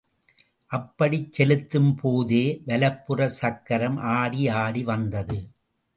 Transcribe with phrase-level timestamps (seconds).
[0.71, 5.37] அப்படிச் செலுத்தும் போதே வலப்புறச் சக்கரம் ஆடி ஆடி வந்தது.